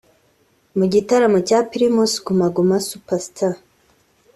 Mu 0.77 0.85
gitaramo 0.93 1.37
cya 1.47 1.59
Primus 1.71 2.11
Guma 2.25 2.47
Guma 2.55 2.77
Super 2.89 3.19
Star 3.27 3.53